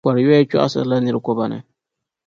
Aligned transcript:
kɔr’ 0.03 0.15
yoya 0.23 0.47
chɔɣisirila 0.51 0.97
nir’ 0.99 1.17
kɔba 1.25 1.45
ni. 1.51 1.59